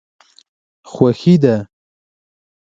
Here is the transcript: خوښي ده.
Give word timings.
خوښي 0.91 1.35
ده. 1.43 1.55